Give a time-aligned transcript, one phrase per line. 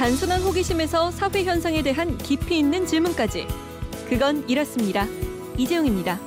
[0.00, 3.46] 단순한 호기심에서 사회 현상에 대한 깊이 있는 질문까지.
[4.08, 5.04] 그건 이렇습니다.
[5.58, 6.18] 이재용입니다.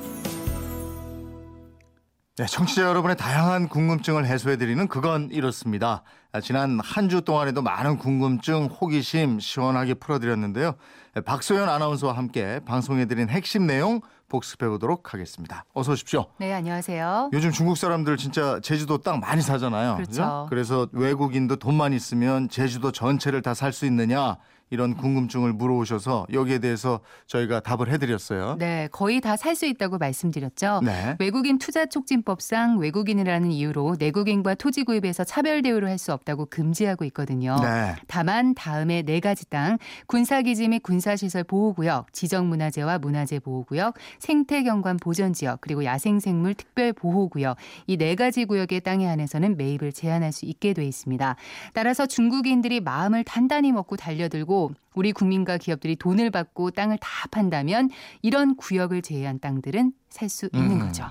[2.38, 6.04] 네, 청취자 여러분의 다양한 궁금증을 해소해드리는 그건 이렇습니다.
[6.31, 10.76] 아, 지난 한 주 동안에도 많은 궁금증, 호기심 시원하게 풀어드렸는데요.
[11.15, 14.01] 네, 박소연 아나운서와 함께 방송해드린 핵심 내용
[14.34, 15.63] 복습해 보도록 하겠습니다.
[15.74, 16.26] 어서 오십시오.
[16.40, 17.30] 네, 안녕하세요.
[17.34, 19.94] 요즘 중국 사람들 진짜 제주도 땅 많이 사잖아요.
[19.98, 20.09] 그렇죠.
[20.09, 20.48] 그죠?
[20.49, 24.38] 그래서 외국인도 돈만 있으면 제주도 전체를 다 살 수 있느냐
[24.70, 28.55] 이런 궁금증을 물어오셔서 여기에 대해서 저희가 답을 해드렸어요.
[28.57, 30.81] 네, 거의 다 살 수 있다고 말씀드렸죠.
[30.84, 31.15] 네.
[31.20, 37.55] 외국인 투자 촉진법상 외국인이라는 이유로 내국인과 토지 구입에서 차별 대우를 할 수 없다고 금지하고 있거든요.
[37.62, 37.95] 네.
[38.07, 43.93] 다만 다음에 네 가지 땅, 군사기지 및 군사시설 보호구역, 지정문화재와 문화재 보호구역,
[44.23, 50.73] 생태경관 보전지역, 그리고 야생생물 특별보호구역 이 네 가지 구역의 땅에 한해서는 매입을 제한할 수 있게
[50.73, 51.36] 돼 있습니다.
[51.73, 57.90] 따라서 중국인들이 마음을 단단히 먹고 달려들고 우리 국민과 기업들이 돈을 받고 땅을 다 판다면
[58.21, 60.80] 이런 구역을 제외한 땅들은 살 수 있는 음.
[60.80, 61.05] 거죠.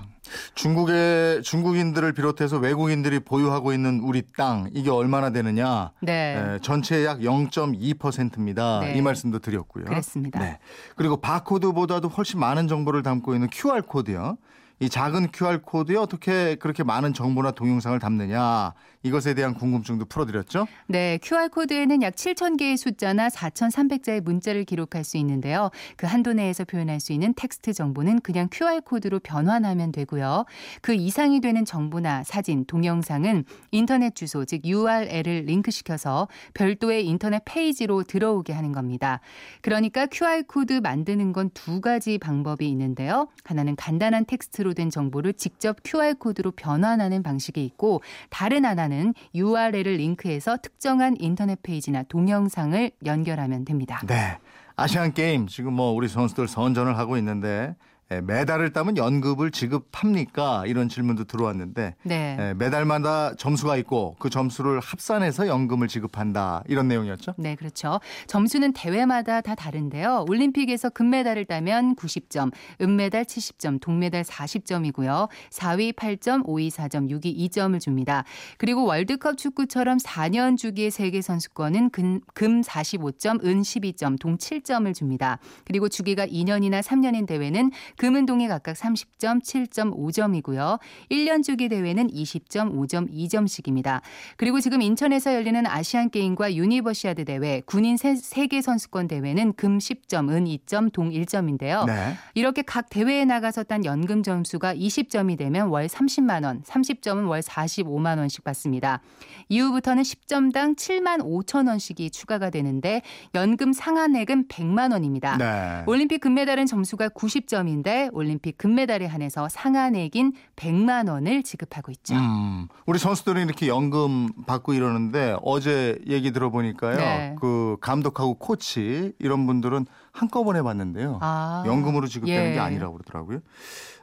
[0.55, 5.91] 중국의 중국인들을 비롯해서 외국인들이 보유하고 있는 우리 땅 이게 얼마나 되느냐?
[6.01, 6.37] 네.
[6.37, 8.79] 에, 전체의 약 0.2%입니다.
[8.81, 8.93] 네.
[8.95, 9.85] 이 말씀도 드렸고요.
[9.85, 10.39] 그렇습니다.
[10.39, 10.59] 네.
[10.95, 14.37] 그리고 바코드보다도 훨씬 많은 정보를 담고 있는 QR 코드요.
[14.79, 20.67] 이 작은 QR 코드에 어떻게 그렇게 많은 정보나 동영상을 담느냐 이것에 대한 궁금증도 풀어드렸죠.
[20.87, 25.71] 네, QR코드에는 약 7천 개의 숫자나 4,300자의 문자를 기록할 수 있는데요.
[25.97, 30.45] 그 한도 내에서 표현할 수 있는 텍스트 정보는 그냥 QR코드로 변환하면 되고요.
[30.81, 38.53] 그 이상이 되는 정보나 사진, 동영상은 인터넷 주소, 즉 URL을 링크시켜서 별도의 인터넷 페이지로 들어오게
[38.53, 39.19] 하는 겁니다.
[39.61, 43.27] 그러니까 QR코드 만드는 건 두 가지 방법이 있는데요.
[43.43, 50.57] 하나는 간단한 텍스트 로 된 정보를 직접 QR코드로 변환하는 방식이 있고 다른 하나는 URL을 링크해서
[50.57, 54.01] 특정한 인터넷 페이지나 동영상을 연결하면 됩니다.
[54.07, 54.37] 네.
[54.75, 57.75] 아시안 게임 지금 뭐 우리 선수들 선전을 하고 있는데 에,
[58.21, 60.63] 메달을 따면 연급을 지급합니까?
[60.65, 62.37] 이런 질문도 들어왔는데 네.
[62.39, 67.33] 에, 메달마다 점수가 있고 그 점수를 합산해서 연금을 지급한다 이런 내용이었죠.
[67.37, 67.99] 네, 그렇죠.
[68.27, 70.25] 점수는 대회마다 다 다른데요.
[70.29, 72.51] 올림픽에서 금메달을 따면 90점,
[72.81, 75.29] 은메달 70점, 동메달 40점이고요.
[75.51, 78.23] 4위 8점, 5위 4점, 6위 2점을 줍니다.
[78.57, 85.39] 그리고 월드컵 축구처럼 4년 주기의 세계 선수권은 금, 금 45점, 은 12점, 동 7점을 줍니다.
[85.65, 87.71] 그리고 주기가 2년이나 3년인 대회는
[88.03, 90.77] 금은 동이 각각 30점, 7.5점이고요.
[91.09, 94.01] 1년 주기 대회는 20점, 5점, 2점씩입니다.
[94.35, 100.29] 그리고 지금 인천에서 열리는 아시안 게임과 유니버시아드 대회, 군인 세- 세계 선수권 대회는 금 10점,
[100.31, 101.85] 은 2점, 동 1점인데요.
[101.85, 102.15] 네.
[102.33, 108.17] 이렇게 각 대회에 나가서 딴 연금 점수가 20점이 되면 월 30만 원, 30점은 월 45만
[108.17, 108.99] 원씩 받습니다.
[109.47, 113.01] 이후부터는 10점당 7만 5천 원씩이 추가가 되는데
[113.33, 115.37] 연금 상한액은 100만 원입니다.
[115.37, 115.83] 네.
[115.87, 122.15] 올림픽 금메달은 점수가 90점인데 올림픽 금메달에 한해서 상한액인 100만 원을 지급하고 있죠.
[122.15, 126.97] 음, 우리 선수들이 이렇게 연금 받고 이러는데 어제 얘기 들어보니까요.
[126.97, 127.35] 네.
[127.39, 131.17] 그 감독하고 코치 이런 분들은 한꺼번에 받는데요.
[131.21, 132.53] 아, 연금으로 지급되는 예.
[132.53, 133.39] 게 아니라고 그러더라고요.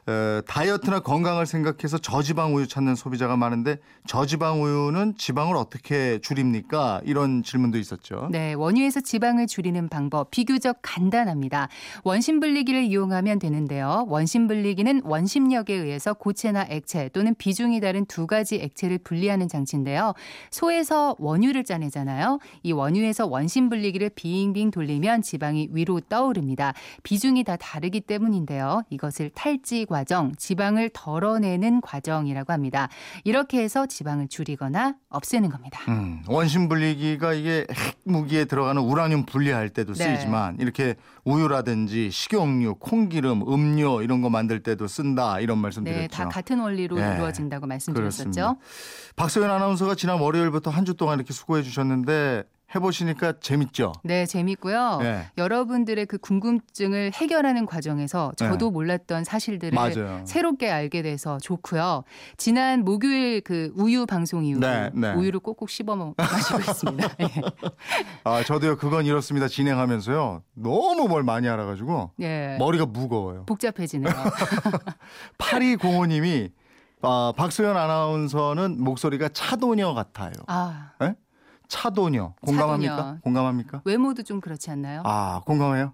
[0.09, 3.77] 에, 다이어트나 건강을 생각해서 저지방 우유 찾는 소비자가 많은데
[4.07, 7.01] 저지방 우유는 지방을 어떻게 줄입니까?
[7.05, 8.27] 이런 질문도 있었죠.
[8.31, 11.69] 네, 원유에서 지방을 줄이는 방법 비교적 간단합니다.
[12.03, 14.05] 원심 분리기를 이용하면 되는데요.
[14.09, 20.13] 원심 분리기는 원심력에 의해서 고체나 액체 또는 비중이 다른 두 가지 액체를 분리하는 장치인데요.
[20.49, 22.39] 소에서 원유를 짜내잖아요.
[22.63, 26.73] 이 원유에서 원심 분리기를 빙빙 돌리면 지방이 위로 떠오릅니다.
[27.03, 28.83] 비중이 다 다르기 때문인데요.
[28.89, 32.89] 이것을 탈지 과정, 지방을 덜어내는 과정이라고 합니다.
[33.23, 35.81] 이렇게 해서 지방을 줄이거나 없애는 겁니다.
[35.87, 40.03] 음, 원심 분리기가 이게 핵 무기에 들어가는 우라늄 분리할 때도 네.
[40.03, 46.15] 쓰이지만 이렇게 우유라든지 식용유, 콩기름, 음료 이런 거 만들 때도 쓴다 이런 말씀 네, 드렸죠.
[46.15, 48.31] 다 같은 원리로 네, 이루어진다고 말씀드렸었죠.
[48.31, 48.55] 그렇습니다.
[49.15, 52.43] 박소연 아나운서가 지난 월요일부터 한 주 동안 이렇게 수고해 주셨는데
[52.73, 53.93] 해보시니까 재밌죠?
[54.03, 54.99] 네, 재밌고요.
[55.01, 55.25] 네.
[55.37, 59.75] 여러분들의 그 궁금증을 해결하는 과정에서 저도 몰랐던 사실들을 네.
[60.01, 60.23] 맞아요.
[60.25, 62.03] 새롭게 알게 돼서 좋고요.
[62.37, 65.13] 지난 목요일 그 우유 방송 이후로 네, 네.
[65.13, 67.09] 우유를 꼭꼭 씹어 먹- 마시고 있습니다.
[67.21, 67.27] 예.
[68.23, 69.47] 아, 저도요, 그건 이렇습니다.
[69.47, 70.43] 진행하면서요.
[70.55, 72.55] 너무 뭘 많이 알아가지고 예.
[72.59, 73.45] 머리가 무거워요.
[73.45, 74.11] 복잡해지네요.
[75.37, 76.51] 8205님이
[77.03, 80.33] 아, 박소연 아나운서는 목소리가 차도녀 같아요.
[80.47, 80.91] 아,
[81.71, 82.33] 차도녀.
[82.41, 82.95] 공감합니까?
[82.95, 83.19] 차도녀.
[83.21, 83.81] 공감합니까?
[83.85, 85.01] 외모도 좀 그렇지 않나요?
[85.05, 85.93] 아, 공감해요?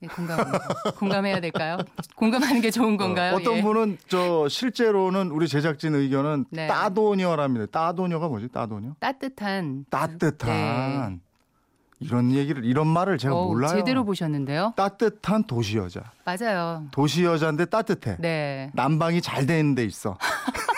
[0.00, 0.38] 네, 공감.
[0.96, 1.76] 공감해야 될까요?
[2.16, 3.34] 공감하는 게 좋은 건가요?
[3.34, 3.62] 어, 떤 예.
[3.62, 6.66] 분은 저 실제로는 우리 제작진 의견은 네.
[6.66, 7.66] 따도녀랍니다.
[7.66, 8.48] 따도녀가 뭐지?
[8.48, 8.94] 따도녀?
[9.00, 11.20] 따뜻한 따뜻한.
[12.00, 13.74] 이런 얘기를 이런 말을 제가 어, 몰라요.
[13.76, 14.72] 제대로 보셨는데요.
[14.76, 16.00] 따뜻한 도시 여자.
[16.24, 16.86] 맞아요.
[16.92, 18.16] 도시 여자인데 따뜻해.
[18.20, 18.70] 네.
[18.74, 20.16] 난방이 잘 되는 데 있어.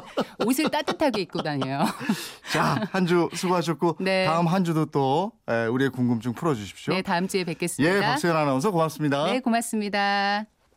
[0.46, 1.84] 옷을 따뜻하게 입고 다녀요.
[2.52, 4.24] 자, 한 주 수고하셨고 네.
[4.26, 6.92] 다음 한 주도 또 에, 우리의 궁금증 풀어 주십시오.
[6.94, 7.94] 네, 다음 주에 뵙겠습니다.
[7.96, 9.24] 예, 박수현 아나운서 고맙습니다.
[9.26, 10.55] 네, 고맙습니다.